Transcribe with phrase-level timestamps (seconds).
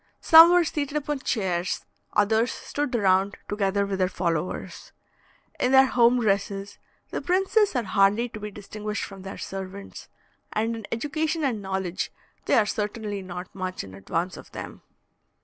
[0.19, 4.93] Some were seated upon chairs, others stood round, together with their followers.
[5.59, 6.79] In their home dresses,
[7.11, 10.09] the princes are hardly to be distinguished from their servants,
[10.53, 12.11] and in education and knowledge
[12.45, 14.81] they are certainly not much in advance of them.